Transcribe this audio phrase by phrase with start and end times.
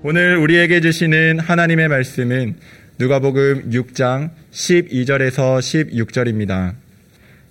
[0.00, 2.54] 오늘 우리에게 주시는 하나님의 말씀은
[3.00, 6.74] 누가복음 6장 12절에서 16절입니다.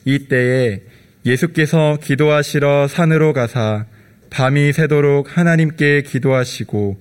[0.05, 0.79] 이때에
[1.25, 3.85] 예수께서 기도하시러 산으로 가사
[4.29, 6.97] 밤이 새도록 하나님께 기도하시고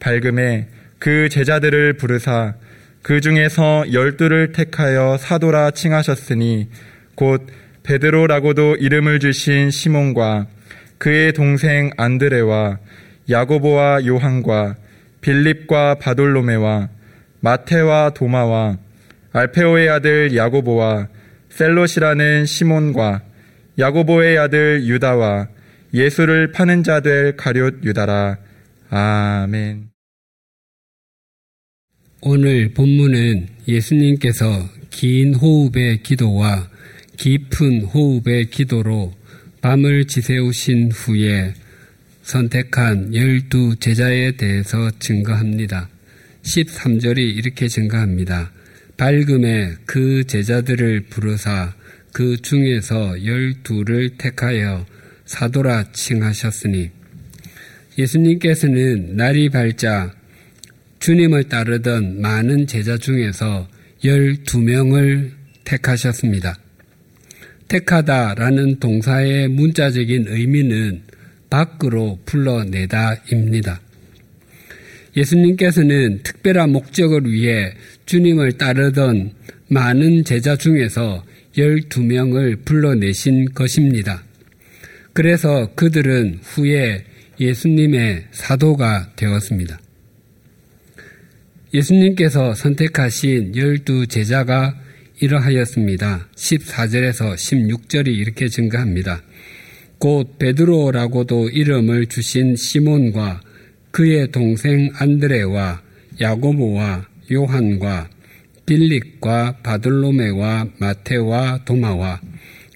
[0.00, 0.66] 밝음에
[0.98, 2.54] 그 제자들을 부르사
[3.02, 6.70] 그 중에서 열두를 택하여 사도라 칭하셨으니
[7.14, 7.46] 곧
[7.84, 10.48] 베드로라고도 이름을 주신 시몬과
[10.98, 12.78] 그의 동생 안드레와
[13.32, 14.76] 야고보와 요한과
[15.20, 16.88] 빌립과 바돌로메와
[17.40, 18.78] 마테와 도마와
[19.32, 21.08] 알페오의 아들 야고보와
[21.50, 23.22] 셀롯이라는 시몬과
[23.78, 25.48] 야고보의 아들 유다와
[25.94, 28.38] 예수를 파는 자 될 가룟 유다라.
[28.90, 29.90] 아멘.
[32.22, 36.68] 오늘 본문은 예수님께서 긴 호흡의 기도와
[37.16, 39.12] 깊은 호흡의 기도로
[39.60, 41.54] 밤을 지새우신 후에
[42.22, 45.88] 선택한 열두 제자에 대해서 증거합니다.
[46.42, 48.52] 13절이 이렇게 증거합니다.
[48.96, 51.74] 밝음에 그 제자들을 부르사
[52.12, 54.86] 그 중에서 열두를 택하여
[55.24, 56.90] 사도라 칭하셨으니
[57.98, 60.14] 예수님께서는 날이 밝자
[61.00, 63.68] 주님을 따르던 많은 제자 중에서
[64.04, 65.32] 열두 명을
[65.64, 66.58] 택하셨습니다.
[67.68, 71.02] 택하다라는 동사의 문자적인 의미는
[71.52, 73.82] 밖으로 불러내다입니다.
[75.14, 77.74] 예수님께서는 특별한 목적을 위해
[78.06, 79.32] 주님을 따르던
[79.68, 81.22] 많은 제자 중에서
[81.58, 84.24] 12명을 불러내신 것입니다.
[85.12, 87.04] 그래서 그들은 후에
[87.38, 89.78] 예수님의 사도가 되었습니다.
[91.74, 94.80] 예수님께서 선택하신 열두 제자가
[95.20, 96.28] 이러하였습니다.
[96.34, 99.22] 14절에서 16절이 이렇게 증가합니다.
[100.02, 103.40] 곧 베드로라고도 이름을 주신 시몬과
[103.92, 105.80] 그의 동생 안드레와
[106.20, 108.10] 야고보와 요한과
[108.66, 112.20] 빌립과 바들로메와 마테와 도마와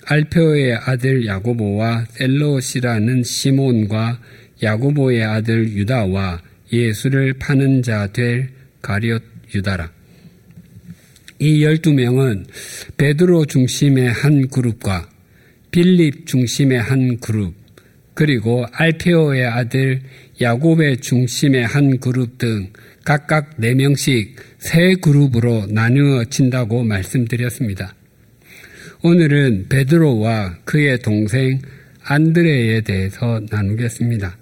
[0.05, 4.21] 알페오의 아들 야고보와 셀롯이라는 시몬과
[4.63, 6.41] 야고보의 아들 유다와
[6.73, 8.51] 예수를 파는 자 될
[8.81, 9.19] 가룟
[9.53, 9.91] 유다라.
[11.41, 12.47] 이 열두 명은
[12.97, 15.16] 베드로 중심의 한 그룹과
[15.77, 17.53] 빌립 중심의 한 그룹,
[18.15, 20.01] 그리고 알페오의 아들
[20.41, 22.73] 야곱의 중심의 한 그룹 등
[23.05, 27.95] 각각 4명씩 세 그룹으로 나누어진다고 말씀드렸습니다.
[29.03, 31.59] 오늘은 베드로와 그의 동생
[32.05, 34.35] 안드레에 대해서 나누겠습니다.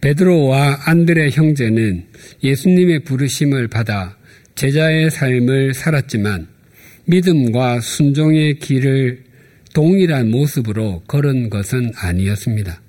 [0.00, 2.04] 베드로와 안드레 형제는
[2.44, 4.16] 예수님의 부르심을 받아
[4.54, 6.46] 제자의 삶을 살았지만
[7.06, 9.26] 믿음과 순종의 길을
[9.78, 12.82] 동일한 모습으로 걸은 것은 아니었습니다.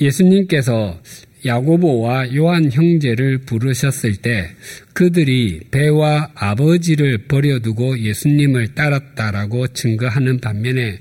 [0.00, 0.98] 예수님께서
[1.44, 4.48] 야고보와 요한 형제를 부르셨을 때
[4.94, 11.00] 그들이 배와 아버지를 버려두고 예수님을 따랐다라고 증거하는 반면에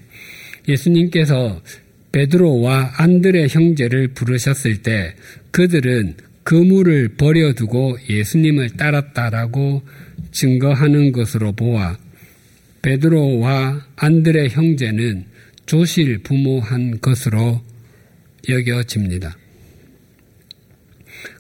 [0.68, 1.62] 예수님께서
[2.12, 5.16] 베드로와 안드레 형제를 부르셨을 때
[5.52, 9.84] 그들은 그물을 버려두고 예수님을 따랐다라고
[10.34, 12.01] 증거하는 것으로 보아
[12.82, 15.26] 베드로와 안드레 형제는
[15.66, 17.62] 조실 부모한 것으로
[18.50, 19.38] 여겨집니다.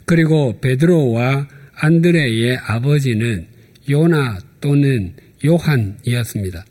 [0.06, 3.48] 그리고 베드로와 안드레의 아버지는
[3.90, 5.14] 요나 또는
[5.44, 6.66] 요한이었습니다.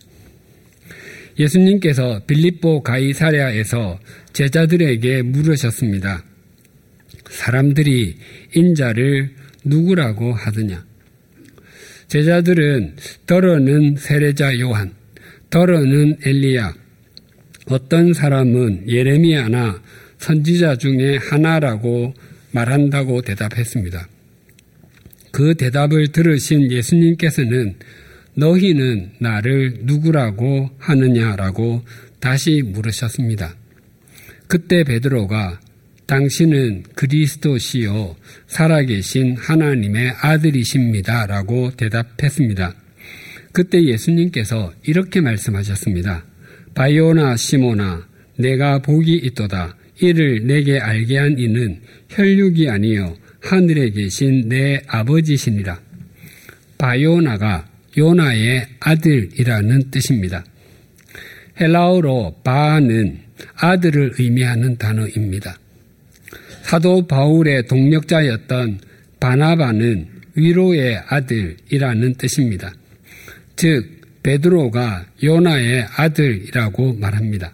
[1.38, 3.98] 예수님께서 빌립보 가이사랴에서
[4.32, 6.22] 제자들에게 물으셨습니다.
[7.28, 8.16] 사람들이
[8.54, 10.89] 인자를 누구라고 하느냐?
[12.10, 14.94] 제자들은 더러는 세례자 요한,
[15.48, 16.74] 더러는 엘리야,
[17.68, 19.80] 어떤 사람은 예레미야나
[20.18, 22.12] 선지자 중에 하나라고
[22.50, 24.08] 말한다고 대답했습니다.
[25.30, 27.76] 그 대답을 들으신 예수님께서는
[28.34, 31.84] 너희는 나를 누구라고 하느냐라고
[32.18, 33.54] 다시 물으셨습니다.
[34.48, 35.60] 그때 베드로가
[36.10, 38.16] 당신은 그리스도시요
[38.48, 41.26] 살아계신 하나님의 아들이십니다.
[41.26, 42.74] 라고 대답했습니다.
[43.52, 46.24] 그때 예수님께서 이렇게 말씀하셨습니다.
[46.74, 49.76] 바이오나 시모나 내가 복이 있도다.
[50.00, 55.80] 이를 내게 알게 한 이는 혈육이 아니요 하늘에 계신 내 아버지시니라.
[56.76, 60.44] 바이오나가 요나의 아들이라는 뜻입니다.
[61.60, 63.20] 헬라어로 바는
[63.54, 65.59] 아들을 의미하는 단어입니다.
[66.70, 68.78] 사도 바울의 동력자였던
[69.18, 70.06] 바나바는
[70.36, 72.72] 위로의 아들이라는 뜻입니다.
[73.56, 77.52] 즉, 베드로가 요나의 아들이라고 말합니다.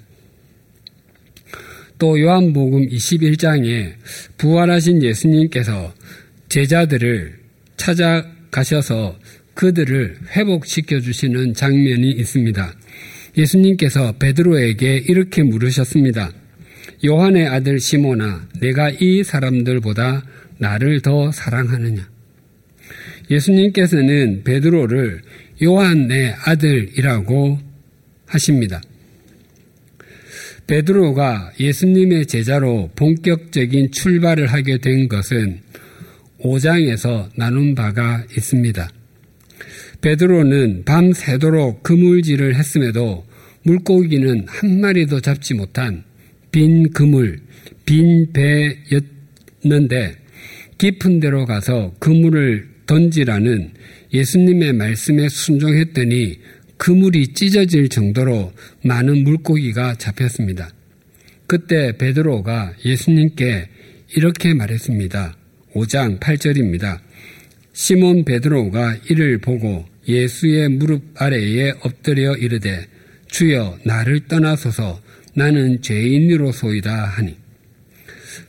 [1.98, 3.94] 또 요한복음 21장에
[4.36, 5.94] 부활하신 예수님께서
[6.50, 7.38] 제자들을
[7.78, 9.18] 찾아가셔서
[9.54, 12.70] 그들을 회복시켜 주시는 장면이 있습니다.
[13.38, 16.32] 예수님께서 베드로에게 이렇게 물으셨습니다.
[17.04, 20.24] 요한의 아들 시모나, 내가 이 사람들보다
[20.58, 22.08] 나를 더 사랑하느냐?
[23.30, 25.22] 예수님께서는 베드로를
[25.62, 27.58] 요한의 아들이라고
[28.26, 28.80] 하십니다.
[30.66, 35.60] 베드로가 예수님의 제자로 본격적인 출발을 하게 된 것은
[36.40, 38.90] 5장에서 나눈 바가 있습니다.
[40.00, 43.24] 베드로는 밤 새도록 그물질을 했음에도
[43.62, 46.04] 물고기는 한 마리도 잡지 못한
[46.56, 47.38] 빈 그물,
[47.84, 50.16] 빈 배였는데
[50.78, 53.72] 깊은 데로 가서 그물을 던지라는
[54.14, 56.38] 예수님의 말씀에 순종했더니
[56.78, 60.70] 그물이 찢어질 정도로 많은 물고기가 잡혔습니다.
[61.46, 63.68] 그때 베드로가 예수님께
[64.16, 65.36] 이렇게 말했습니다.
[65.74, 67.00] 5장 8절입니다.
[67.74, 72.86] 시몬 베드로가 이를 보고 예수의 무릎 아래에 엎드려 이르되
[73.26, 75.04] 주여 나를 떠나소서
[75.36, 77.36] 나는 죄인으로소이다 하니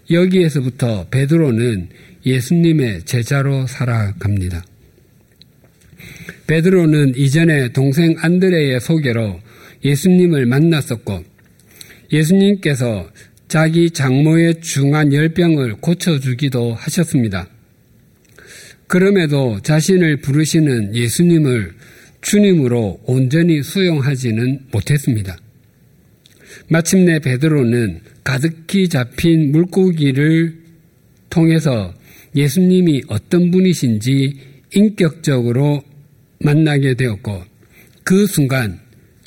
[0.10, 1.90] 여기에서부터 베드로는
[2.26, 4.64] 예수님의 제자로 살아갑니다.
[6.48, 9.42] 베드로는 이전에 동생 안드레의 소개로
[9.84, 11.26] 예수님을 만났었고
[12.14, 13.10] 예수님께서
[13.50, 17.50] 자기 장모의 중한 열병을 고쳐주기도 하셨습니다.
[18.88, 21.74] 그럼에도 자신을 부르시는 예수님을
[22.22, 25.38] 주님으로 온전히 수용하지는 못했습니다.
[26.70, 30.58] 마침내 베드로는 가득히 잡힌 물고기를
[31.30, 31.94] 통해서
[32.36, 34.38] 예수님이 어떤 분이신지
[34.74, 35.82] 인격적으로
[36.40, 37.44] 만나게 되었고
[38.04, 38.80] 그 순간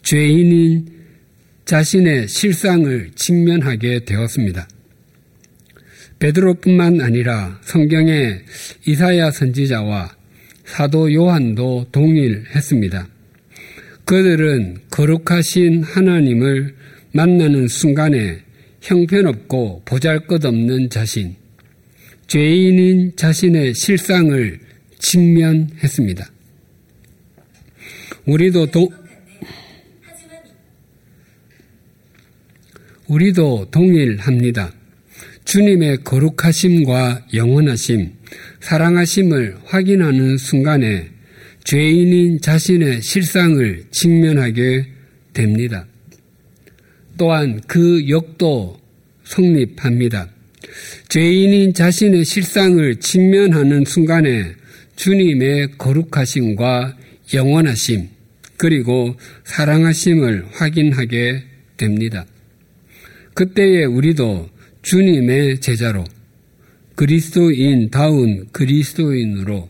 [0.03, 0.87] 죄인인
[1.65, 4.69] 자신의 실상을 직면하게 되었습니다.
[6.19, 8.43] 베드로뿐만 아니라 성경의
[8.87, 10.15] 이사야 선지자와
[10.65, 13.09] 사도 요한도 동일했습니다.
[14.05, 16.75] 그들은 거룩하신 하나님을
[17.13, 18.39] 만나는 순간에
[18.81, 21.35] 형편없고 보잘것없는 자신,
[22.27, 24.61] 죄인인 자신의 실상을
[24.99, 26.31] 직면했습니다.
[28.27, 28.93] 우리도 도,
[33.09, 34.73] 우리도 동일합니다.
[35.45, 38.13] 주님의 거룩하심과 영원하심,
[38.61, 41.11] 사랑하심을 확인하는 순간에
[41.65, 44.87] 죄인인 자신의 실상을 직면하게
[45.33, 45.87] 됩니다.
[47.21, 48.79] 또한 그 역도
[49.25, 50.31] 성립합니다.
[51.11, 54.55] 죄인인 자신의 실상을 직면하는 순간에
[54.97, 56.97] 주님의 거룩하심과
[57.35, 58.09] 영원하심,
[58.57, 61.43] 그리고 사랑하심을 확인하게
[61.77, 62.25] 됩니다.
[63.35, 64.49] 그때에 우리도
[64.81, 66.05] 주님의 제자로
[66.95, 69.69] 그리스도인다운 그리스도인으로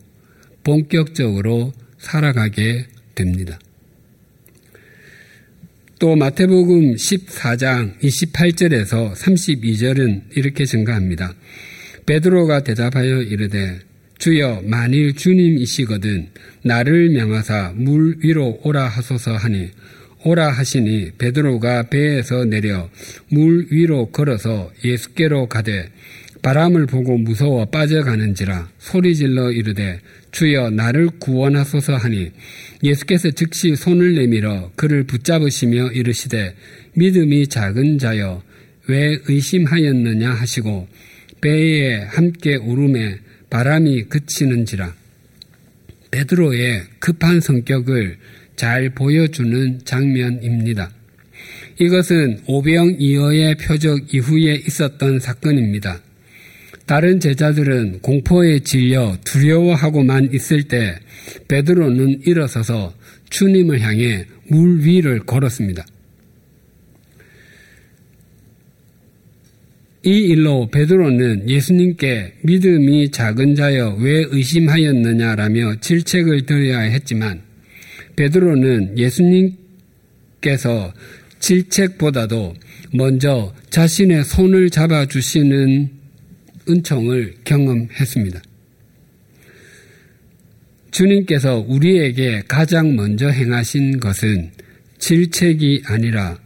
[0.63, 2.87] 본격적으로 살아가게
[3.17, 3.59] 됩니다.
[6.01, 11.35] 또 마태복음 14장 28절에서 32절은 이렇게 증가합니다.
[12.07, 13.81] 베드로가 대답하여 이르되
[14.17, 16.29] 주여 만일 주님이시거든
[16.65, 19.69] 나를 명하사 물 위로 오라 하소서 하니
[20.25, 22.89] 오라 하시니 베드로가 배에서 내려
[23.29, 25.91] 물 위로 걸어서 예수께로 가되
[26.43, 30.01] 바람을 보고 무서워 빠져가는지라 소리질러 이르되
[30.33, 32.31] 주여 나를 구원하소서 하니
[32.83, 36.55] 예수께서 즉시 손을 내밀어 그를 붙잡으시며 이르시되
[36.95, 38.43] 믿음이 작은 자여
[38.87, 40.89] 왜 의심하였느냐 하시고
[41.41, 43.19] 배에 함께 오름에
[43.51, 44.95] 바람이 그치는지라
[46.11, 48.17] 베드로의 급한 성격을
[48.57, 50.91] 잘 보여주는 장면입니다.
[51.79, 56.01] 이것은 오병이어의 표적 이후에 있었던 사건입니다.
[56.91, 60.99] 다른 제자들은 공포에 질려 두려워하고만 있을 때
[61.47, 62.93] 베드로는 일어서서
[63.29, 65.87] 주님을 향해 물 위를 걸었습니다.
[70.03, 77.43] 이 일로 베드로는 예수님께 믿음이 작은 자여 왜 의심하였느냐라며 질책을 드려야 했지만
[78.17, 80.93] 베드로는 예수님께서
[81.39, 82.57] 질책보다도
[82.95, 86.00] 먼저 자신의 손을 잡아주시는
[86.71, 88.41] 은총을 경험했습니다.
[90.91, 94.51] 주님께서 우리에게 가장 먼저 행하신 것은
[94.99, 96.39] 질책이 아니라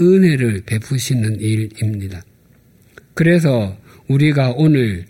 [0.00, 2.22] 은혜를 베푸시는 일입니다.
[3.14, 3.76] 그래서
[4.08, 5.04] 우리가 오늘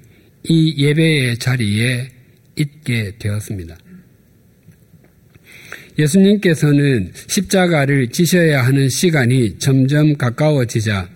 [0.45, 2.09] 이 예배의 자리에
[2.57, 3.76] 있게 되었습니다.
[5.99, 11.09] 예수님께서는 십자가를 지셔야 하는 시간이 점점 가까워지자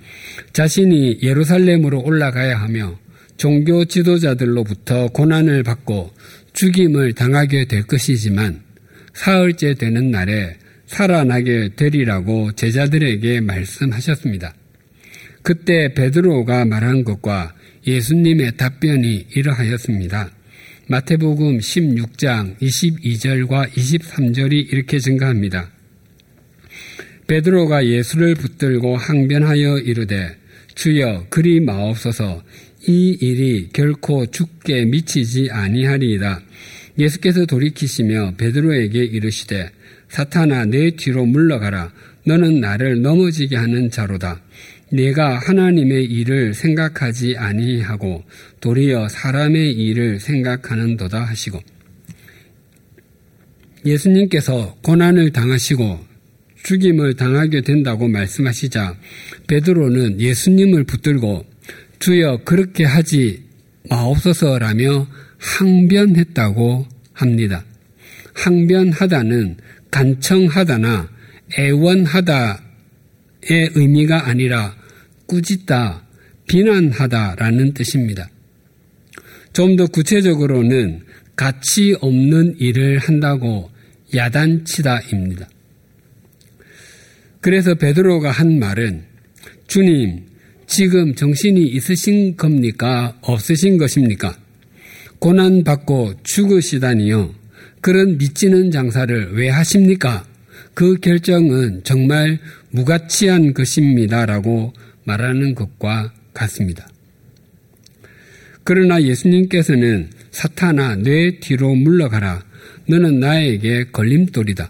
[0.53, 2.99] 자신이 예루살렘으로 올라가야 하며
[3.37, 6.12] 종교 지도자들로부터 고난을 받고
[6.53, 8.62] 죽임을 당하게 될 것이지만
[9.12, 14.55] 사흘째 되는 날에 살아나게 되리라고 제자들에게 말씀하셨습니다.
[15.43, 17.55] 그때 베드로가 말한 것과
[17.87, 20.31] 예수님의 답변이 이러하였습니다.
[20.88, 25.71] 마태복음 16장 22절과 23절이 이렇게 증가합니다.
[27.26, 30.37] 베드로가 예수를 붙들고 항변하여 이르되
[30.75, 32.43] 주여 그리 마옵소서
[32.87, 36.43] 이 일이 결코 죽게 미치지 아니하리이다.
[36.99, 39.71] 예수께서 돌이키시며 베드로에게 이르시되
[40.09, 41.93] 사탄아 내 뒤로 물러가라
[42.26, 44.43] 너는 나를 넘어지게 하는 자로다.
[44.91, 48.23] 내가 하나님의 일을 생각하지 아니하고
[48.61, 51.61] 도리어 사람의 일을 생각하는도다 하시고
[53.85, 55.99] 예수님께서 고난을 당하시고
[56.62, 58.97] 죽임을 당하게 된다고 말씀하시자
[59.49, 61.45] 베드로는 예수님을 붙들고
[62.04, 63.44] 주여 그렇게 하지
[63.88, 65.08] 마옵소서라며
[65.38, 67.64] 항변했다고 합니다.
[68.34, 69.56] 항변하다는
[69.90, 71.08] 간청하다나
[71.58, 72.61] 애원하다의
[73.75, 74.76] 의미가 아니라
[75.26, 76.02] 꾸짖다,
[76.46, 78.28] 비난하다라는 뜻입니다.
[79.54, 81.04] 좀 더 구체적으로는
[81.37, 83.70] 가치 없는 일을 한다고
[84.14, 85.49] 야단치다입니다.
[87.40, 89.04] 그래서 베드로가 한 말은
[89.68, 90.34] 주님,
[90.75, 93.16] 지금 정신이 있으신 겁니까?
[93.21, 94.37] 없으신 것입니까?
[95.21, 97.33] 고난받고 죽으시다니요.
[97.81, 100.26] 그런 미치는 장사를 왜 하십니까?
[100.75, 102.40] 그 결정은 정말
[102.73, 104.73] 무가치한 것입니다 라고
[105.04, 106.88] 말하는 것과 같습니다.
[108.64, 112.43] 그러나 예수님께서는 사탄아 뇌 뒤로 물러가라.
[112.88, 114.69] 너는 나에게 걸림돌이다.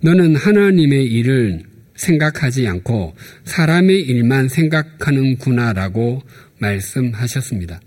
[0.00, 1.62] 너는 하나님의 일을
[2.02, 6.22] 생각하지 않고 사람의 일만 생각하는구나라고
[6.58, 7.80] 말씀하셨습니다.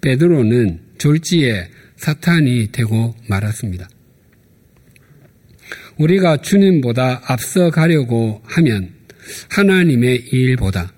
[0.00, 3.88] 베드로는 졸지에 사탄이 되고 말았습니다.
[5.98, 8.90] 우리가 주님보다 앞서 가려고 하면
[9.50, 10.92] 하나님의 일보다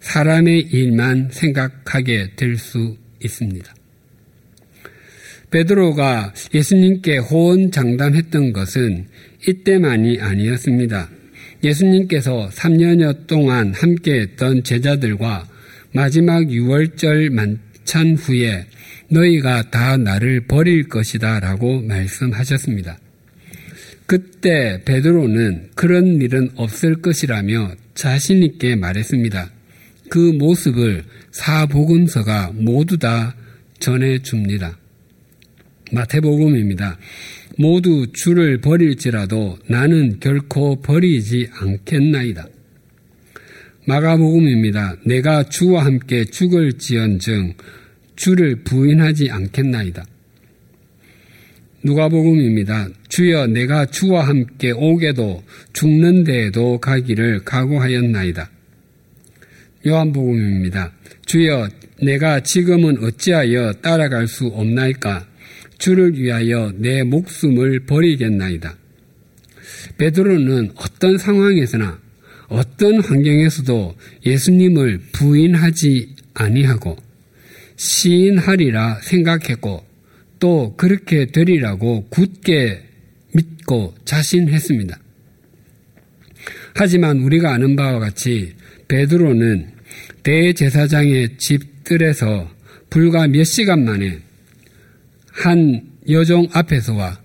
[0.00, 3.74] 사람의 일만 생각하게 될 수 있습니다.
[5.50, 9.08] 베드로가 예수님께 호언 장담했던 것은
[9.46, 11.10] 이때만이 아니었습니다.
[11.62, 15.46] 예수님께서 3년여 동안 함께 했던 제자들과
[15.92, 18.66] 마지막 6월절 만찬 후에
[19.08, 22.98] 너희가 다 나를 버릴 것이다 라고 말씀하셨습니다.
[24.06, 29.50] 그때 베드로는 그런 일은 없을 것이라며 자신있게 말했습니다.
[30.08, 33.36] 그 모습을 사복음서가 모두 다
[33.78, 34.76] 전해줍니다.
[35.92, 36.98] 마태복음입니다.
[37.60, 42.46] 모두 주를 버릴지라도 나는 결코 버리지 않겠나이다.
[43.86, 44.96] 마가복음입니다.
[45.04, 47.52] 내가 주와 함께 죽을지언정
[48.16, 50.06] 주를 부인하지 않겠나이다.
[51.84, 52.88] 누가복음입니다.
[53.10, 55.42] 주여 내가 주와 함께 오게도
[55.74, 58.50] 죽는 데에도 가기를 각오하였나이다.
[59.86, 60.92] 요한복음입니다.
[61.26, 61.68] 주여
[62.02, 65.29] 내가 지금은 어찌하여 따라갈 수 없나이까?
[65.80, 68.76] 주를 위하여 내 목숨을 버리겠나이다.
[69.98, 71.98] 베드로는 어떤 상황에서나
[72.48, 73.96] 어떤 환경에서도
[74.26, 76.96] 예수님을 부인하지 아니하고
[77.76, 79.84] 시인하리라 생각했고
[80.38, 82.82] 또 그렇게 되리라고 굳게
[83.32, 84.98] 믿고 자신했습니다.
[86.74, 88.54] 하지만 우리가 아는 바와 같이
[88.88, 89.70] 베드로는
[90.22, 92.50] 대제사장의 집들에서
[92.90, 94.20] 불과 몇 시간 만에
[95.30, 97.20] 한 여종 앞에서와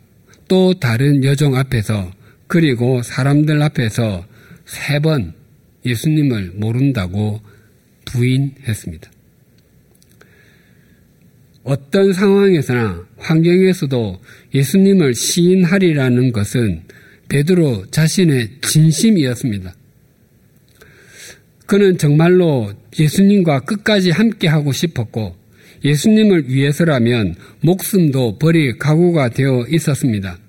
[0.47, 2.11] 또 다른 여종 앞에서
[2.47, 4.25] 그리고 사람들 앞에서
[4.65, 5.33] 세 번
[5.85, 7.41] 예수님을 모른다고
[8.05, 9.11] 부인했습니다.
[11.63, 14.21] 어떤 상황에서나 환경에서도
[14.53, 16.83] 예수님을 시인하리라는 것은
[17.27, 19.73] 베드로 자신의 진심이었습니다.
[21.65, 25.35] 그는 정말로 예수님과 끝까지 함께하고 싶었고
[25.85, 30.39] 예수님을 위해서라면 목숨도 버릴 각오가 되어 있었습니다.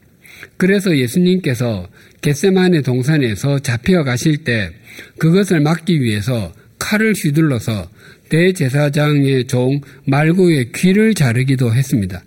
[0.56, 1.88] 그래서 예수님께서
[2.22, 4.70] 겟세만의 동산에서 잡혀 가실 때
[5.18, 7.90] 그것을 막기 위해서 칼을 휘둘러서
[8.30, 12.24] 대제사장의 종 말고의 귀를 자르기도 했습니다.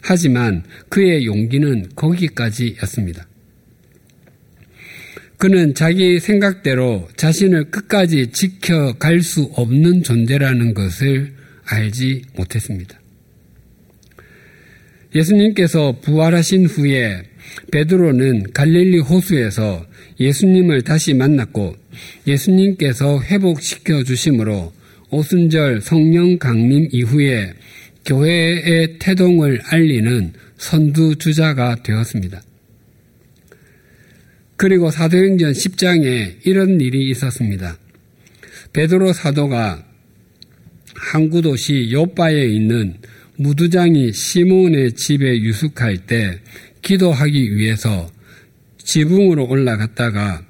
[0.00, 3.26] 하지만 그의 용기는 거기까지였습니다.
[5.36, 11.37] 그는 자기 생각대로 자신을 끝까지 지켜갈 수 없는 존재라는 것을
[11.68, 12.98] 알지 못했습니다.
[15.14, 17.22] 예수님께서 부활하신 후에
[17.72, 19.86] 베드로는 갈릴리 호수에서
[20.20, 21.76] 예수님을 다시 만났고
[22.26, 24.72] 예수님께서 회복시켜 주심으로
[25.10, 27.54] 오순절 성령 강림 이후에
[28.04, 32.42] 교회의 태동을 알리는 선두주자가 되었습니다.
[34.56, 37.78] 그리고 사도행전 10장에 이런 일이 있었습니다.
[38.72, 39.87] 베드로 사도가
[40.98, 42.94] 항구 도시 요바에 있는
[43.36, 46.40] 무두장이 시몬의 집에 유숙할 때
[46.82, 48.10] 기도하기 위해서
[48.78, 50.44] 지붕으로 올라갔다가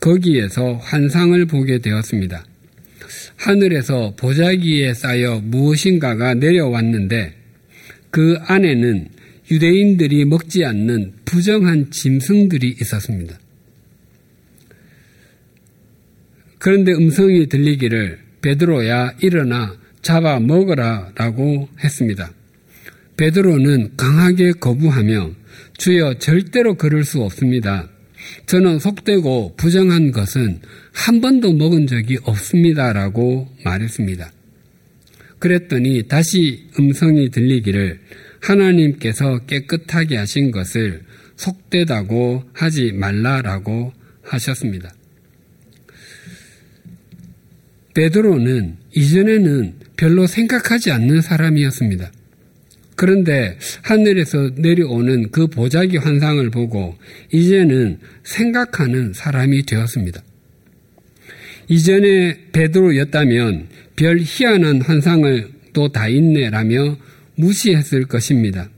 [0.00, 2.44] 거기에서 환상을 보게 되었습니다.
[3.36, 7.34] 하늘에서 보자기에 쌓여 무엇인가가 내려왔는데
[8.10, 9.08] 그 안에는
[9.50, 13.38] 유대인들이 먹지 않는 부정한 짐승들이 있었습니다.
[16.58, 22.30] 그런데 음성이 들리기를 베드로야 일어나 잡아 먹어라라고 했습니다.
[23.16, 25.30] 베드로는 강하게 거부하며
[25.78, 27.88] 주여 절대로 그럴 수 없습니다.
[28.46, 30.60] 저는 속되고 부정한 것은
[30.92, 34.30] 한 번도 먹은 적이 없습니다라고 말했습니다.
[35.38, 38.00] 그랬더니 다시 음성이 들리기를
[38.40, 41.02] 하나님께서 깨끗하게 하신 것을
[41.36, 43.92] 속되다고 하지 말라라고
[44.22, 44.92] 하셨습니다.
[47.94, 52.10] 베드로는 이전에는 별로 생각하지 않는 사람이었습니다.
[52.96, 56.96] 그런데 하늘에서 내려오는 그 보자기 환상을 보고
[57.32, 60.22] 이제는 생각하는 사람이 되었습니다.
[61.68, 66.96] 이전에 베드로였다면 별 희한한 환상을 또 다 있네라며
[67.34, 68.70] 무시했을 것입니다.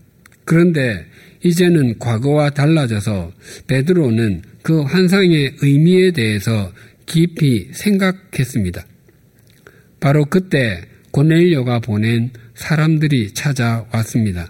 [0.45, 1.05] 그런데
[1.43, 3.31] 이제는 과거와 달라져서
[3.67, 6.73] 베드로는 그 환상의 의미에 대해서
[7.05, 8.85] 깊이 생각했습니다.
[9.99, 14.49] 바로 그때 고넬료가 보낸 사람들이 찾아왔습니다.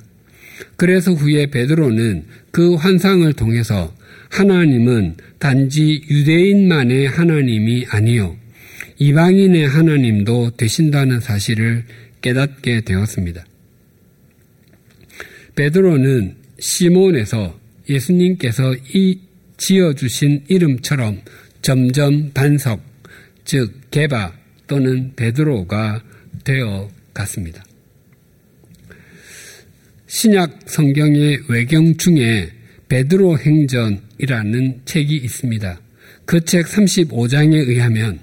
[0.76, 3.94] 그래서 후에 베드로는 그 환상을 통해서
[4.30, 8.36] 하나님은 단지 유대인만의 하나님이 아니요
[9.00, 11.86] 이방인의 하나님도 되신다는 사실을
[12.22, 13.46] 깨닫게 되었습니다.
[15.56, 19.20] 베드로는 시몬에서 예수님께서 이
[19.58, 21.22] 지어주신 이름처럼
[21.62, 22.82] 점점 반석,
[23.46, 24.34] 즉 개바
[24.68, 26.04] 또는 베드로가
[26.44, 27.64] 되어 갔습니다.
[30.08, 32.52] 신약 성경의 외경 중에
[32.88, 35.82] 베드로 행전이라는 책이 있습니다.
[36.26, 38.20] 그 책 35장에 의하면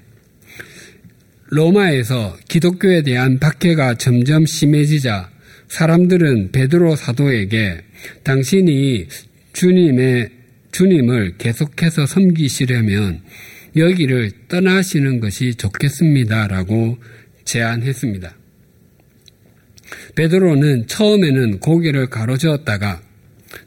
[1.47, 5.31] 로마에서 기독교에 대한 박해가 점점 심해지자
[5.69, 7.81] 사람들은 베드로 사도에게
[8.23, 9.07] 당신이
[9.55, 10.31] 주님의
[10.73, 13.23] 주님을 계속해서 섬기시려면
[13.77, 16.99] 여기를 떠나시는 것이 좋겠습니다라고
[17.45, 18.35] 제안했습니다.
[20.15, 23.03] 베드로는 처음에는 고개를 가로저었다가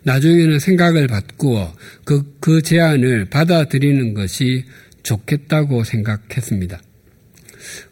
[0.03, 4.65] 나중에는 생각을 바꾸어 그, 그 제안을 받아들이는 것이
[5.03, 6.81] 좋겠다고 생각했습니다.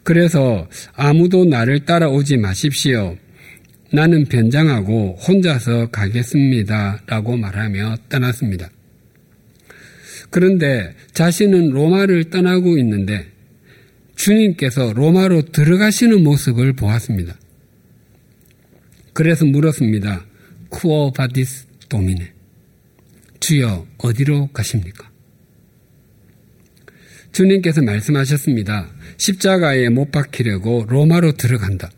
[0.03, 3.17] 그래서 아무도 나를 따라오지 마십시오.
[3.91, 7.01] 나는 변장하고 혼자서 가겠습니다.
[7.07, 8.69] 라고 말하며 떠났습니다.
[10.29, 13.27] 그런데 자신은 로마를 떠나고 있는데
[14.15, 17.35] 주님께서 로마로 들어가시는 모습을 보았습니다.
[19.13, 20.25] 그래서 물었습니다.
[20.69, 22.33] Quo vadis Domine.
[23.39, 25.09] 주여 어디로 가십니까?
[27.31, 28.89] 주님께서 말씀하셨습니다.
[29.17, 31.91] 십자가에 못 박히려고 로마로 들어간다.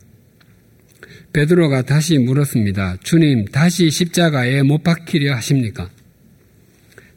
[1.33, 2.97] 베드로가 다시 물었습니다.
[3.03, 5.89] 주님, 다시 십자가에 못 박히려 하십니까?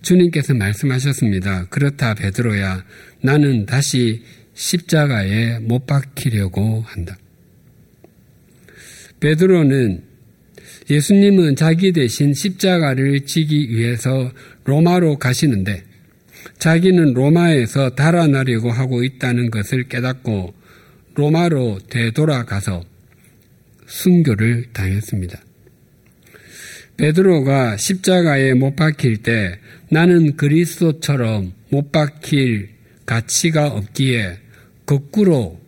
[0.02, 1.66] 주님께서 말씀하셨습니다.
[1.66, 2.84] 그렇다, 베드로야.
[3.22, 4.22] 나는 다시
[4.54, 7.16] 십자가에 못 박히려고 한다.
[9.20, 10.02] 베드로는
[10.88, 14.32] 예수님은 자기 대신 십자가를 지기 위해서
[14.64, 15.84] 로마로 가시는데
[16.58, 20.54] 자기는 로마에서 달아나려고 하고 있다는 것을 깨닫고
[21.14, 22.82] 로마로 되돌아가서
[23.86, 25.38] 순교를 당했습니다.
[27.00, 29.58] 베드로가 십자가에 못 박힐 때
[29.90, 32.68] 나는 그리스도처럼 못 박힐
[33.06, 34.36] 가치가 없기에
[34.84, 35.58] 거꾸로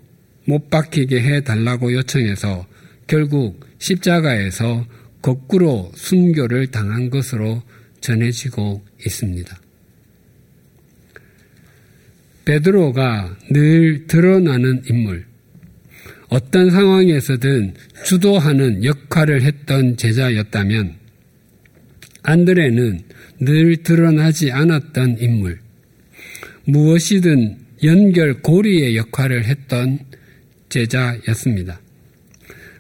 [0.45, 2.67] 못 박히게 해 달라고 요청해서
[3.07, 4.87] 결국 십자가에서
[5.23, 7.63] 거꾸로 순교를 당한 것으로
[8.03, 9.59] 전해지고 있습니다.
[12.45, 15.25] 베드로가 늘 드러나는 인물,
[16.29, 17.73] 어떤 상황에서든
[18.05, 21.02] 주도하는 역할을 했던 제자였다면
[22.23, 23.01] 안드레는
[23.41, 25.59] 늘 드러나지 않았던 인물,
[26.65, 29.99] 무엇이든 연결 고리의 역할을 했던
[30.69, 31.81] 제자였습니다.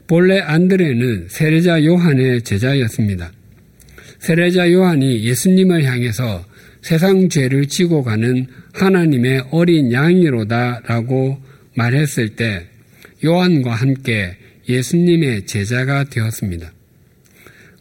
[0.06, 3.32] 본래 안드레는 세례자 요한의 제자였습니다.
[4.20, 6.44] 세례자 요한이 예수님을 향해서
[6.80, 11.40] 세상 죄를 지고 가는 하나님의 어린 양이로다라고
[11.74, 12.66] 말했을 때
[13.24, 14.36] 요한과 함께
[14.68, 16.72] 예수님의 제자가 되었습니다.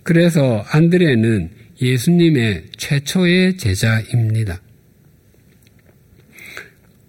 [0.03, 1.49] 그래서 안드레는
[1.81, 4.61] 예수님의 최초의 제자입니다.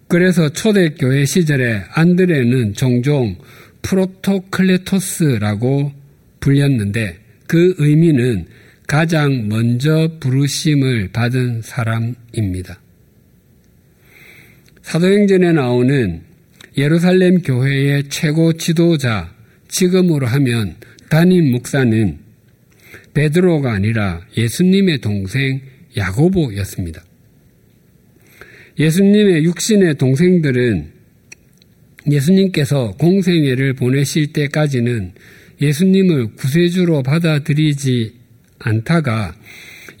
[0.07, 3.37] 그래서 초대교회 시절에 안드레는 종종
[3.81, 5.91] 프로토클레토스라고
[6.39, 8.45] 불렸는데 그 의미는
[8.87, 12.79] 가장 먼저 부르심을 받은 사람입니다.
[14.83, 16.21] 사도행전에 나오는
[16.77, 19.33] 예루살렘 교회의 최고 지도자,
[19.67, 20.75] 지금으로 하면
[21.09, 22.22] 담임 목사는
[23.13, 25.61] 베드로가 아니라 예수님의 동생
[25.95, 27.03] 야고보였습니다.
[28.79, 30.91] 예수님의 육신의 동생들은
[32.09, 35.13] 예수님께서 공생애를 보내실 때까지는
[35.61, 38.13] 예수님을 구세주로 받아들이지
[38.59, 39.35] 않다가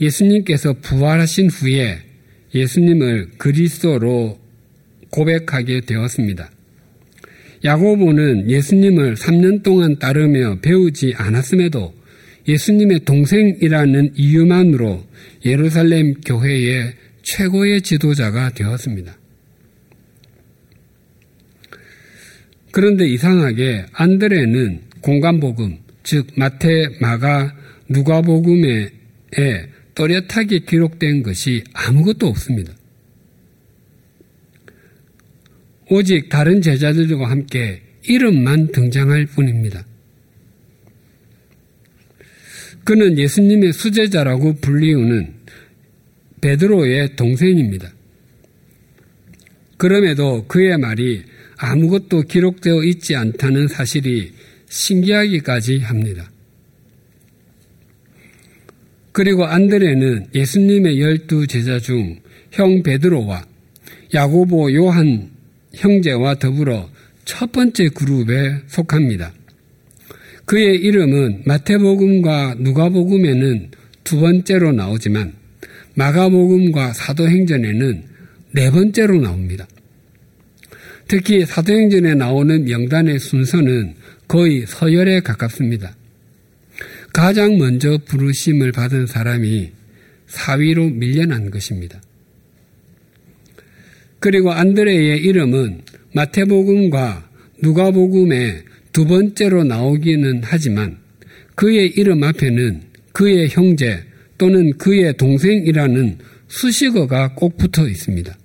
[0.01, 1.99] 예수님께서 부활하신 후에
[2.53, 4.39] 예수님을 그리스도로
[5.09, 6.49] 고백하게 되었습니다.
[7.63, 11.93] 야고보는 예수님을 3년 동안 따르며 배우지 않았음에도
[12.47, 15.03] 예수님의 동생이라는 이유만으로
[15.45, 19.17] 예루살렘 교회의 최고의 지도자가 되었습니다.
[22.71, 27.55] 그런데 이상하게 안드레는 공간복음, 즉 마태, 마가,
[27.87, 28.91] 누가복음에
[29.95, 32.73] 또렷하게 기록된 것이 아무것도 없습니다.
[35.89, 39.85] 오직 다른 제자들과 함께 이름만 등장할 뿐입니다.
[42.83, 45.33] 그는 예수님의 수제자라고 불리우는
[46.41, 47.91] 베드로의 동생입니다.
[49.77, 51.23] 그럼에도 그의 말이
[51.57, 54.33] 아무것도 기록되어 있지 않다는 사실이
[54.67, 56.29] 신기하기까지 합니다.
[59.11, 63.45] 그리고 안드레는 예수님의 열두 제자 중 형 베드로와
[64.13, 65.31] 야고보 요한
[65.73, 66.87] 형제와 더불어
[67.25, 69.33] 첫 번째 그룹에 속합니다.
[70.45, 73.71] 그의 이름은 마태복음과 누가복음에는
[74.03, 75.33] 두 번째로 나오지만
[75.95, 78.03] 마가복음과 사도행전에는
[78.51, 79.67] 네 번째로 나옵니다.
[81.07, 83.95] 특히 사도행전에 나오는 명단의 순서는
[84.27, 85.95] 거의 서열에 가깝습니다.
[87.13, 89.71] 가장 먼저 부르심을 받은 사람이
[90.27, 92.01] 사위로 밀려난 것입니다.
[94.19, 95.81] 그리고 안드레의 이름은
[96.13, 97.29] 마태복음과
[97.61, 100.99] 누가복음에 두 번째로 나오기는 하지만
[101.55, 104.03] 그의 이름 앞에는 그의 형제
[104.37, 108.37] 또는 그의 동생이라는 수식어가 꼭 붙어 있습니다.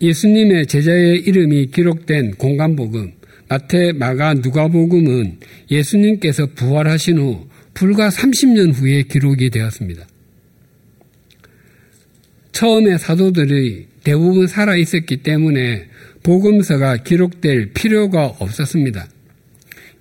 [0.00, 3.12] 예수님의 제자의 이름이 기록된 공간복음,
[3.48, 5.38] 마태, 마가, 누가복음은
[5.70, 10.06] 예수님께서 부활하신 후 불과 30년 후에 기록이 되었습니다.
[12.52, 15.88] 처음에 사도들이 대부분 살아 있었기 때문에
[16.22, 19.08] 복음서가 기록될 필요가 없었습니다.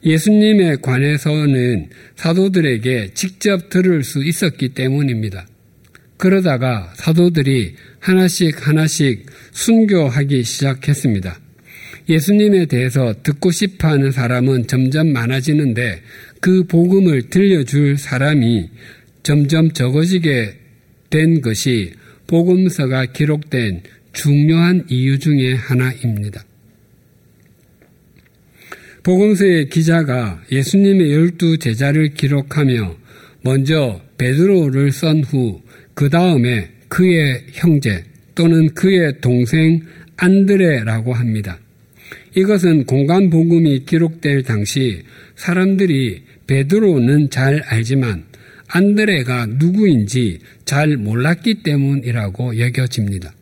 [0.06, 5.48] 예수님에 관해서는 사도들에게 직접 들을 수 있었기 때문입니다.
[6.18, 11.40] 그러다가 사도들이 하나씩 하나씩 순교하기 시작했습니다.
[12.10, 16.02] 예수님에 대해서 듣고 싶어 하는 사람은 점점 많아지는데
[16.42, 18.70] 그 복음을 들려줄 사람이
[19.24, 20.56] 점점 적어지게
[21.10, 21.94] 된 것이
[22.34, 26.44] 복음서가 기록된 중요한 이유 중의 하나입니다.
[29.04, 32.96] 복음서의 기자가 예수님의 열두 제자를 기록하며
[33.44, 39.82] 먼저 베드로를 쓴후그 다음에 그의 형제 또는 그의 동생
[40.18, 41.60] 안드레라고 합니다.
[42.36, 45.04] 이것은 공간 복음이 기록될 당시
[45.36, 48.24] 사람들이 베드로는 잘 알지만
[48.76, 53.34] 안드레가 누구인지 잘 몰랐기 때문이라고 여겨집니다.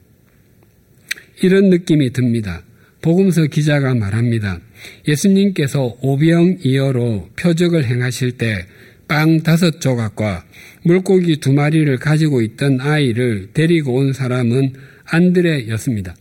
[1.42, 2.64] 이런 느낌이 듭니다.
[3.02, 4.60] 복음서 기자가 말합니다.
[5.08, 8.66] 예수님께서 오병이어로 표적을 행하실 때
[9.12, 10.46] 빵 다섯 조각과
[10.84, 14.72] 물고기 두 마리를 가지고 있던 아이를 데리고 온 사람은
[15.04, 16.16] 안드레였습니다.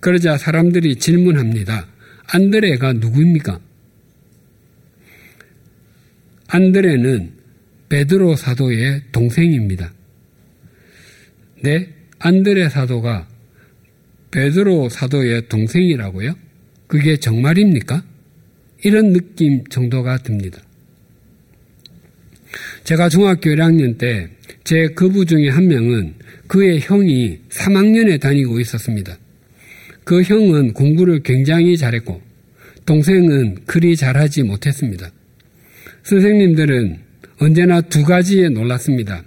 [0.00, 1.86] 그러자 사람들이 질문합니다.
[2.26, 3.60] 안드레가 누구입니까?
[6.46, 7.32] 안드레는
[7.88, 9.92] 베드로 사도의 동생입니다.
[11.62, 13.28] 네, 안드레 사도가
[14.30, 16.34] 베드로 사도의 동생이라고요?
[16.86, 18.04] 그게 정말입니까?
[18.84, 20.60] 이런 느낌 정도가 듭니다.
[22.84, 26.14] 제가 중학교 1학년 때제 그부 중에 한 명은
[26.46, 29.18] 그의 형이 3학년에 다니고 있었습니다.
[30.04, 32.22] 그 형은 공부를 굉장히 잘했고
[32.86, 35.10] 동생은 그리 잘하지 못했습니다.
[36.04, 37.07] 선생님들은
[37.40, 39.22] 언제나 두 가지에 놀랐습니다.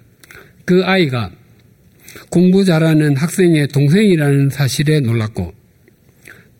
[0.66, 1.32] 그 아이가
[2.30, 5.54] 공부 잘하는 학생의 동생이라는 사실에 놀랐고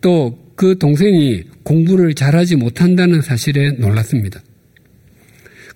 [0.00, 4.40] 또 그 동생이 공부를 잘하지 못한다는 사실에 놀랐습니다.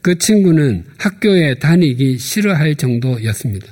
[0.00, 3.66] 그 친구는 학교에 다니기 싫어할 정도였습니다.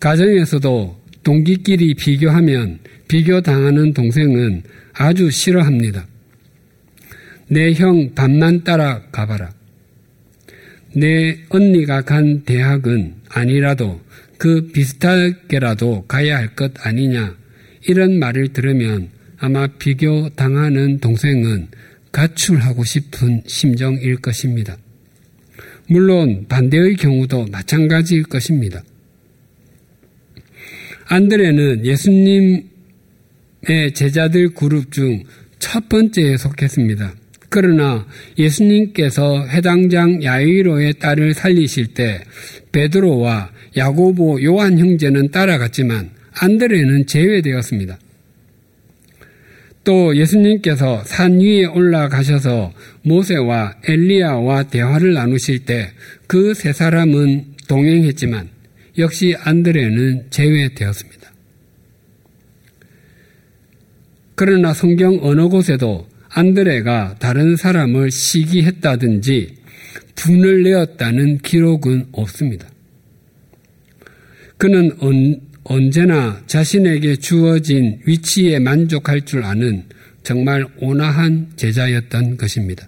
[0.00, 6.06] 가정에서도 동기끼리 비교하면 비교당하는 동생은 아주 싫어합니다.
[7.48, 9.52] 내형 반만 따라 가봐라.
[10.94, 14.00] 내 언니가 간 대학은 아니라도
[14.38, 17.36] 그 비슷하게라도 가야 할 것 아니냐.
[17.88, 21.68] 이런 말을 들으면 아마 비교 당하는 동생은
[22.12, 24.76] 가출하고 싶은 심정일 것입니다.
[25.88, 28.82] 물론 반대의 경우도 마찬가지일 것입니다.
[31.08, 32.64] 안드레는 예수님의
[33.94, 35.22] 제자들 그룹 중
[35.58, 37.14] 첫 번째에 속했습니다.
[37.48, 38.06] 그러나
[38.38, 42.20] 예수님께서 해당장 야이로의 딸을 살리실 때
[42.72, 47.98] 베드로와 야고보 요한 형제는 따라갔지만 안드레는 제외되었습니다.
[49.84, 55.90] 또 예수님께서 산 위에 올라가셔서 모세와 엘리야와 대화를 나누실 때
[56.26, 58.48] 그 세 사람은 동행했지만
[58.98, 61.30] 역시 안드레는 제외되었습니다.
[64.34, 66.06] 그러나 성경 어느 곳에도
[66.36, 69.54] 안드레가 다른 사람을 시기했다든지
[70.16, 72.68] 분을 내었다는 기록은 없습니다.
[74.58, 74.90] 그는
[75.64, 79.84] 언제나 자신에게 주어진 위치에 만족할 줄 아는
[80.22, 82.86] 정말 온화한 제자였던 것입니다.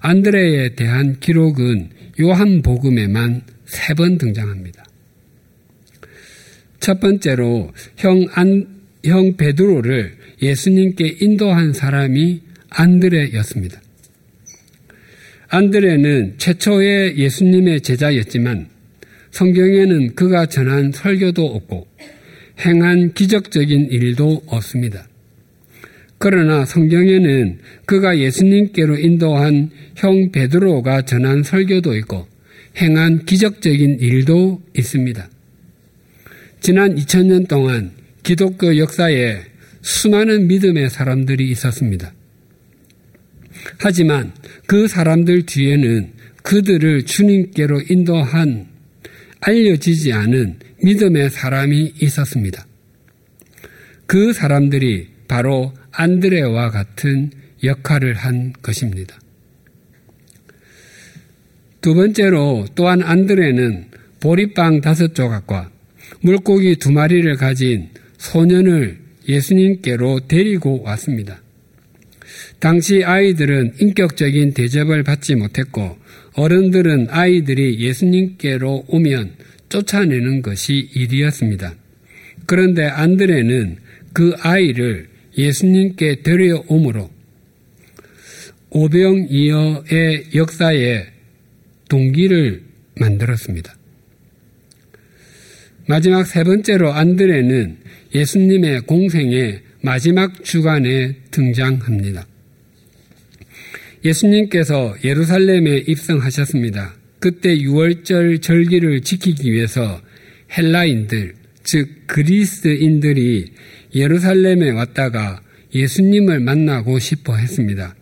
[0.00, 4.84] 안드레에 대한 기록은 요한복음에만 세 번 등장합니다.
[6.78, 8.66] 첫 번째로 형, 안,
[9.02, 13.80] 형 베드로를 예수님께 인도한 사람이 안드레였습니다.
[15.48, 18.68] 안드레는 최초의 예수님의 제자였지만
[19.30, 21.86] 성경에는 그가 전한 설교도 없고
[22.60, 25.06] 행한 기적적인 일도 없습니다.
[26.18, 32.26] 그러나 성경에는 그가 예수님께로 인도한 형 베드로가 전한 설교도 있고
[32.76, 35.28] 행한 기적적인 일도 있습니다.
[36.60, 37.90] 지난 2000년 동안
[38.22, 39.51] 기독교 역사에
[39.82, 42.12] 수많은 믿음의 사람들이 있었습니다.
[43.78, 44.32] 하지만
[44.66, 48.66] 그 사람들 뒤에는 그들을 주님께로 인도한
[49.40, 52.66] 알려지지 않은 믿음의 사람이 있었습니다.
[54.06, 57.30] 그 사람들이 바로 안드레와 같은
[57.62, 59.18] 역할을 한 것입니다.
[61.80, 63.90] 두 번째로 또한 안드레는
[64.20, 65.70] 보리빵 다섯 조각과
[66.20, 71.40] 물고기 두 마리를 가진 소년을 예수님께로 데리고 왔습니다.
[72.58, 75.96] 당시 아이들은 인격적인 대접을 받지 못했고
[76.34, 79.32] 어른들은 아이들이 예수님께로 오면
[79.68, 81.74] 쫓아내는 것이 일이었습니다.
[82.46, 83.76] 그런데 안드레는
[84.12, 87.10] 그 아이를 예수님께 데려오므로
[88.70, 91.06] 오병이어의 역사에
[91.88, 92.62] 동기를
[92.96, 93.76] 만들었습니다.
[95.86, 97.78] 마지막 세 번째로 안드레는
[98.14, 102.26] 예수님의 공생의 마지막 주간에 등장합니다.
[104.04, 106.94] 예수님께서 예루살렘에 입성하셨습니다.
[107.18, 110.00] 그때 6월절 절기를 지키기 위해서
[110.56, 113.52] 헬라인들, 즉 그리스인들이
[113.94, 115.40] 예루살렘에 왔다가
[115.74, 117.94] 예수님을 만나고 싶어 했습니다.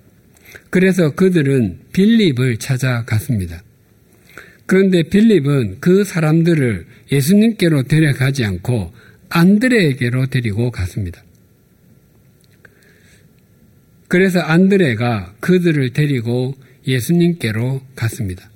[0.71, 3.63] 그래서 그들은 빌립을 찾아갔습니다.
[4.67, 8.93] 그런데 빌립은 그 사람들을 예수님께로 데려가지 않고
[9.31, 11.23] 안드레에게로 데리고 갔습니다.
[14.09, 16.55] 그래서 안드레가 그들을 데리고
[16.87, 18.51] 예수님께로 갔습니다.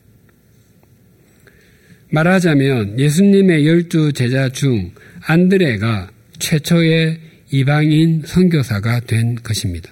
[2.10, 9.90] 말하자면 예수님의 열두 제자 중 안드레가 최초의 이방인 선교사가 된 것입니다.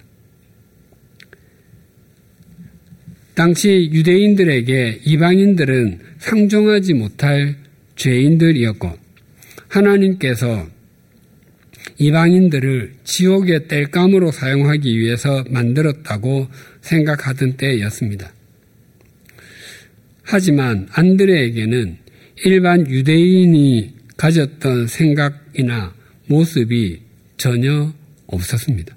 [3.35, 7.57] 당시 유대인들에게 이방인들은 상종하지 못할
[7.97, 8.99] 죄인들이었고
[9.69, 10.67] 하나님께서
[11.99, 16.49] 이방인들을 지옥의 땔감으로 사용하기 위해서 만들었다고
[16.81, 18.33] 생각하던 때였습니다.
[20.23, 21.99] 하지만 안드레에게는
[22.45, 25.95] 일반 유대인이 가졌던 생각이나
[26.27, 27.03] 모습이
[27.37, 27.93] 전혀
[28.27, 28.97] 없었습니다.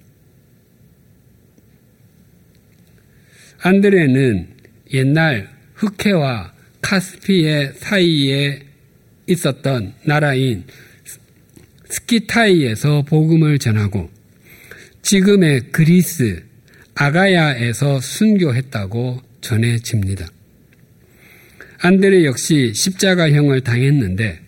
[3.60, 4.48] 안드레는
[4.94, 8.62] 옛날 흑해와 카스피의 사이에
[9.28, 10.64] 있었던 나라인
[11.96, 14.10] 스키타이에서 복음을 전하고
[15.02, 16.44] 지금의 그리스
[16.96, 20.28] 아가야에서 순교했다고 전해집니다.
[21.80, 24.40] 안드레 역시 십자가형을 당했는데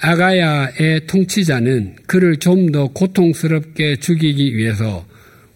[0.00, 5.06] 아가야의 통치자는 그를 좀 더 고통스럽게 죽이기 위해서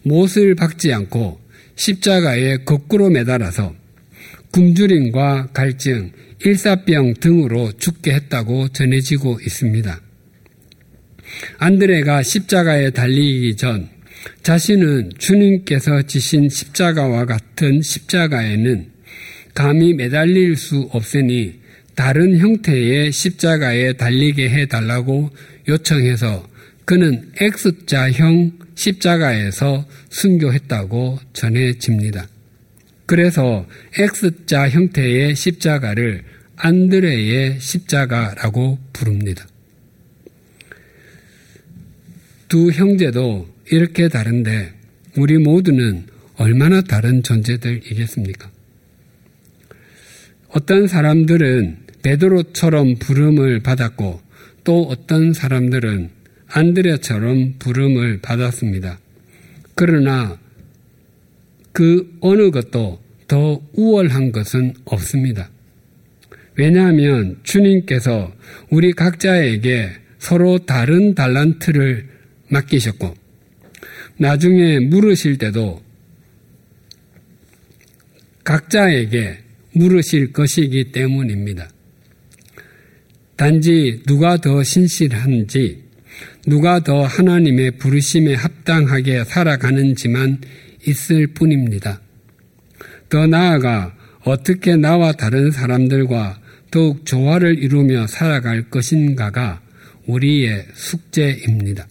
[0.03, 1.39] 못을 박지 않고
[1.75, 3.73] 십자가에 거꾸로 매달아서
[4.51, 6.11] 굶주림과 갈증,
[6.45, 10.04] 일사병 등으로 죽게 했다고 전해지고 있습니다.
[11.57, 13.89] 안드레가 십자가에 달리기 전
[14.43, 18.91] 자신은 주님께서 지신 십자가와 같은 십자가에는
[19.53, 21.59] 감히 매달릴 수 없으니
[21.95, 25.29] 다른 형태의 십자가에 달리게 해달라고
[25.67, 26.47] 요청해서
[26.83, 32.27] 그는 X자형 십자가에서 순교했다고 전해집니다.
[33.05, 33.65] 그래서
[33.97, 36.23] X자 형태의 십자가를
[36.57, 39.45] 안드레의 십자가라고 부릅니다.
[42.47, 44.73] 두 형제도 이렇게 다른데
[45.17, 46.05] 우리 모두는
[46.37, 48.51] 얼마나 다른 존재들이겠습니까?
[50.49, 54.21] 어떤 사람들은 베드로처럼 부름을 받았고
[54.63, 56.09] 또 어떤 사람들은
[56.47, 58.99] 안드레처럼 부름을 받았습니다.
[59.73, 60.37] 그러나
[61.71, 65.49] 그 어느 것도 더 우월한 것은 없습니다.
[66.55, 68.33] 왜냐하면 주님께서
[68.69, 72.14] 우리 각자에게 서로 다른 달란트를
[72.55, 73.15] 맡기셨고
[74.17, 75.83] 나중에 물으실 때도
[78.43, 79.39] 각자에게
[79.73, 81.69] 물으실 것이기 때문입니다.
[83.35, 85.83] 단지 누가 더 신실한지,
[86.47, 90.39] 누가 더 하나님의 부르심에 합당하게 살아가는지만
[90.87, 91.99] 있을 뿐입니다.
[93.09, 96.39] 더 나아가 어떻게 나와 다른 사람들과
[96.71, 99.61] 더욱 조화를 이루며 살아갈 것인가가
[100.07, 101.87] 우리의 숙제입니다.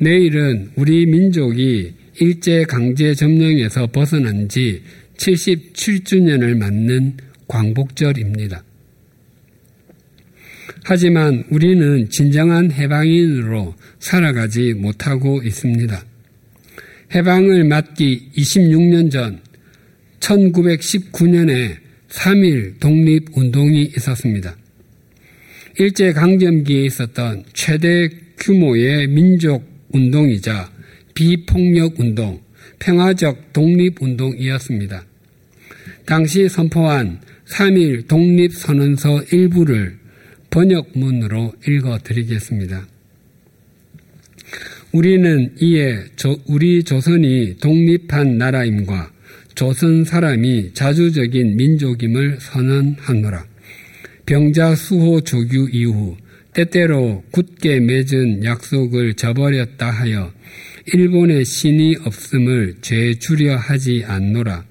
[0.00, 4.82] 내일은 우리 민족이 일제 강제 점령에서 벗어난 지
[5.16, 7.16] 77주년을 맞는
[7.48, 8.62] 광복절입니다.
[10.84, 16.04] 하지만 우리는 진정한 해방인으로 살아가지 못하고 있습니다.
[17.14, 19.40] 해방을 맞기 26년 전
[20.20, 21.76] 1919년에
[22.08, 24.56] 3일 독립운동이 있었습니다.
[25.78, 28.08] 일제강점기에 있었던 최대
[28.38, 30.70] 규모의 민족 운동이자
[31.14, 32.40] 비폭력 운동,
[32.78, 35.04] 평화적 독립 운동이었습니다.
[36.06, 39.98] 당시 선포한 3일 독립선언서 일부를
[40.50, 42.86] 번역문으로 읽어 드리겠습니다.
[44.92, 46.04] 우리는 이에
[46.46, 49.12] 우리 조선이 독립한 나라임과
[49.54, 53.44] 조선 사람이 자주적인 민족임을 선언하노라.
[54.24, 56.16] 병자 수호 조규 이후
[56.58, 60.32] 때때로 굳게 맺은 약속을 저버렸다 하여
[60.92, 64.64] 일본의 신이 없음을 죄 주려 하지 않노라.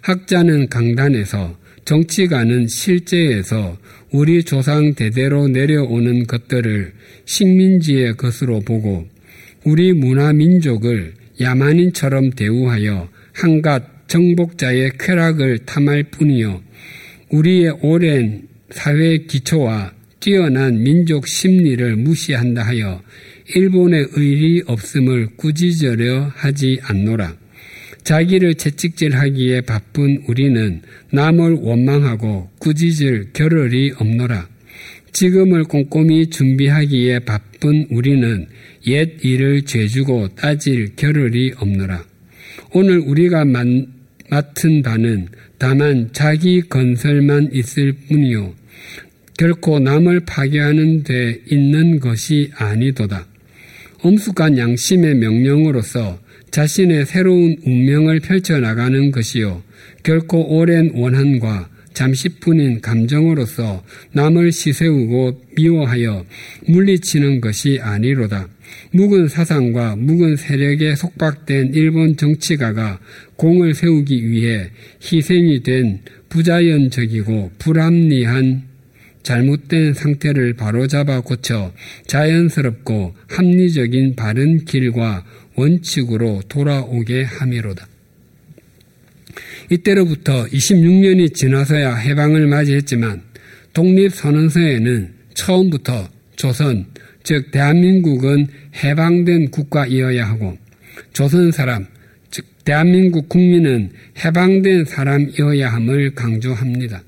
[0.00, 3.78] 학자는 강단에서 정치가는 실제에서
[4.10, 6.94] 우리 조상 대대로 내려오는 것들을
[7.26, 9.06] 식민지의 것으로 보고
[9.64, 16.60] 우리 문화 민족을 야만인처럼 대우하여 한갓 정복자의 쾌락을 탐할 뿐이요.
[17.30, 23.02] 우리의 오랜 사회 기초와 뛰어난 민족 심리를 무시한다 하여
[23.54, 27.36] 일본의 의리 없음을 꾸짖으려 하지 않노라.
[28.04, 34.48] 자기를 채찍질하기에 바쁜 우리는 남을 원망하고 꾸짖을 겨를이 없노라.
[35.12, 38.46] 지금을 꼼꼼히 준비하기에 바쁜 우리는
[38.86, 42.04] 옛 일을 죄주고 따질 겨를이 없노라.
[42.72, 43.44] 오늘 우리가
[44.30, 45.28] 맡은 바는
[45.58, 48.59] 다만 자기 건설만 있을 뿐이요.
[49.40, 53.26] 결코 남을 파괴하는 데 있는 것이 아니도다.
[54.02, 56.18] 엄숙한 양심의 명령으로서
[56.50, 59.62] 자신의 새로운 운명을 펼쳐나가는 것이요.
[60.02, 66.26] 결코 오랜 원한과 잠시뿐인 감정으로서 남을 시세우고 미워하여
[66.66, 68.46] 물리치는 것이 아니로다.
[68.92, 73.00] 묵은 사상과 묵은 세력에 속박된 일본 정치가가
[73.36, 74.68] 공을 세우기 위해
[75.02, 78.69] 희생이 된 부자연적이고 불합리한
[79.22, 81.72] 잘못된 상태를 바로잡아 고쳐
[82.06, 85.24] 자연스럽고 합리적인 바른 길과
[85.56, 87.86] 원칙으로 돌아오게 함이로다.
[89.70, 93.22] 이때로부터 26년이 지나서야 해방을 맞이했지만
[93.72, 96.86] 독립선언서에는 처음부터 조선,
[97.22, 98.48] 즉 대한민국은
[98.82, 100.56] 해방된 국가이어야 하고
[101.12, 101.86] 조선 사람,
[102.30, 103.90] 즉 대한민국 국민은
[104.24, 107.02] 해방된 사람이어야 함을 강조합니다.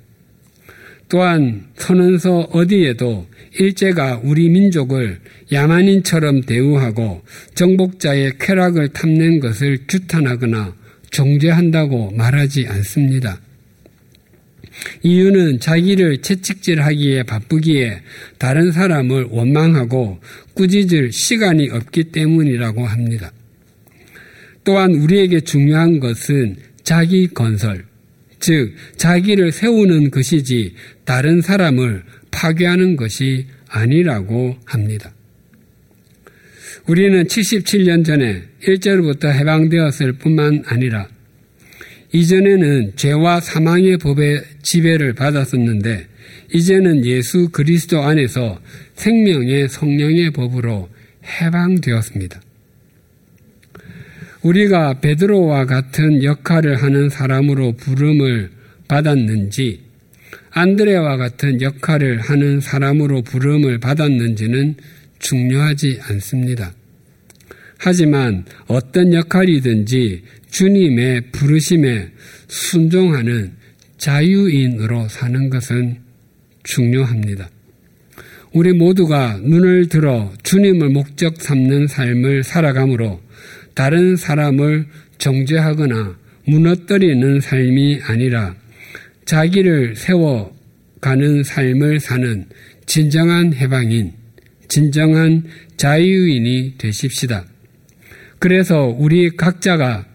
[1.13, 3.27] 또한 선언서 어디에도
[3.59, 5.21] 일제가 우리 민족을
[5.53, 7.21] 야만인처럼 대우하고
[7.55, 10.75] 정복자의 쾌락을 탐낸 것을 규탄하거나
[11.11, 13.39] 정죄한다고 말하지 않습니다.
[15.03, 18.01] 이유는 자기를 채찍질하기에 바쁘기에
[18.39, 20.19] 다른 사람을 원망하고
[20.55, 23.31] 꾸짖을 시간이 없기 때문이라고 합니다.
[24.65, 27.92] 또한 우리에게 중요한 것은 자기 건설,
[28.43, 30.75] 즉 자기를 세우는 것이지
[31.05, 35.13] 다른 사람을 파괴하는 것이 아니라고 합니다.
[36.89, 41.07] 우리는 77년 전에 일제로부터 해방되었을 뿐만 아니라
[42.13, 46.09] 이전에는 죄와 사망의 법의 지배를 받았었는데
[46.53, 48.61] 이제는 예수 그리스도 안에서
[48.95, 50.89] 생명의 성령의 법으로
[51.25, 52.41] 해방되었습니다.
[54.43, 58.51] 우리가 베드로와 같은 역할을 하는 사람으로 부름을
[58.89, 59.81] 받았는지
[60.51, 64.77] 안드레와 같은 역할을 하는 사람으로 부름을 받았는지는
[65.19, 66.75] 중요하지 않습니다.
[67.79, 72.11] 하지만 어떤 역할이든지 주님의 부르심에
[72.49, 73.53] 순종하는
[73.97, 75.99] 자유인으로 사는 것은
[76.65, 77.49] 중요합니다.
[78.53, 83.21] 우리 모두가 눈을 들어 주님을 목적 삼는 삶을 살아감으로
[83.75, 84.87] 다른 사람을
[85.19, 86.17] 정죄하거나
[86.47, 88.55] 무너뜨리는 삶이 아니라
[89.25, 92.47] 자기를 세워가는 삶을 사는
[92.87, 94.13] 진정한 해방인,
[94.69, 95.45] 진정한
[95.77, 97.45] 자유인이 되십시다.
[98.39, 100.07] 그래서 우리 각자가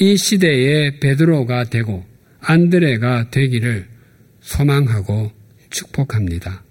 [0.00, 2.04] 이 시대의 베드로가 되고
[2.40, 3.86] 안드레가 되기를
[4.40, 5.32] 소망하고
[5.70, 6.62] 축복합니다.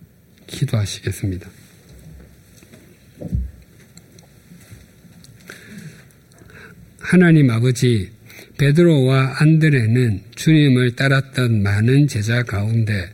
[0.48, 1.50] 기도하시겠습니다.
[7.08, 8.10] 하나님 아버지,
[8.58, 13.08] 베드로와 안드레는 주님을 따랐던 많은 제자 가운데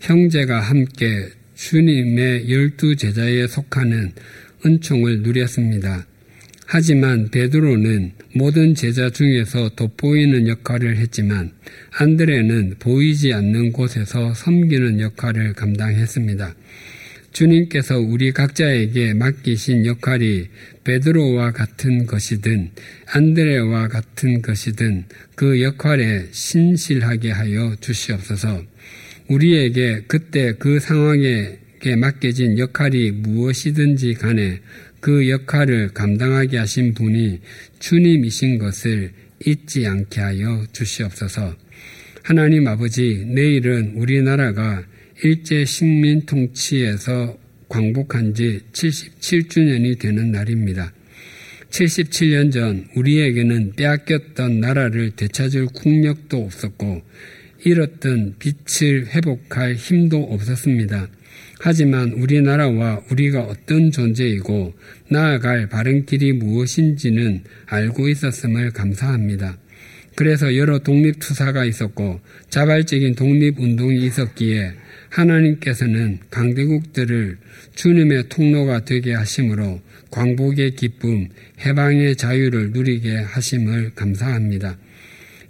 [0.00, 4.12] 형제가 함께 주님의 열두 제자에 속하는
[4.64, 6.06] 은총을 누렸습니다.
[6.64, 11.52] 하지만 베드로는 모든 제자 중에서 돋보이는 역할을 했지만
[11.98, 16.54] 안드레는 보이지 않는 곳에서 섬기는 역할을 감당했습니다.
[17.34, 20.48] 주님께서 우리 각자에게 맡기신 역할이
[20.84, 22.70] 베드로와 같은 것이든
[23.08, 25.04] 안드레와 같은 것이든
[25.34, 28.62] 그 역할에 신실하게 하여 주시옵소서.
[29.28, 31.58] 우리에게 그때 그 상황에
[31.98, 34.60] 맡겨진 역할이 무엇이든지 간에
[35.00, 37.40] 그 역할을 감당하게 하신 분이
[37.80, 39.10] 주님이신 것을
[39.44, 41.54] 잊지 않게 하여 주시옵소서.
[42.22, 44.84] 하나님 아버지, 내일은 우리나라가
[45.22, 47.38] 일제 식민 통치에서
[47.68, 50.92] 광복한 지 77주년이 되는 날입니다.
[51.70, 57.02] 77년 전 우리에게는 빼앗겼던 나라를 되찾을 국력도 없었고
[57.64, 61.08] 잃었던 빛을 회복할 힘도 없었습니다.
[61.60, 64.74] 하지만 우리나라와 우리가 어떤 존재이고
[65.08, 69.58] 나아갈 바른 길이 무엇인지는 알고 있었음을 감사합니다.
[70.14, 74.74] 그래서 여러 독립투사가 있었고 자발적인 독립운동이 있었기에
[75.14, 77.38] 하나님께서는 강대국들을
[77.74, 81.28] 주님의 통로가 되게 하심으로 광복의 기쁨,
[81.60, 84.76] 해방의 자유를 누리게 하심을 감사합니다.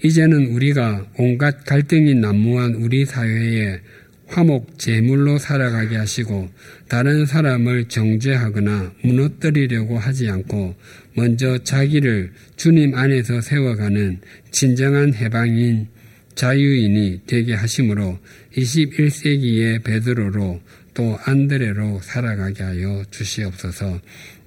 [0.03, 3.81] 이제는 우리가 온갖 갈등이 난무한 우리 사회에
[4.27, 6.49] 화목 제물로 살아가게 하시고
[6.89, 10.75] 다른 사람을 정죄하거나 무너뜨리려고 하지 않고
[11.15, 15.89] 먼저 자기를 주님 안에서 세워가는 진정한 해방인
[16.35, 18.19] 자유인이 되게 하심으로
[18.57, 20.61] 21세기의 베드로로
[20.95, 24.01] 또 안드레로 살아가게 하여 주시옵소서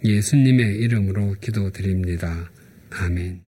[0.03, 2.49] 예수님의 이름으로 기도드립니다.
[2.89, 3.46] 아멘.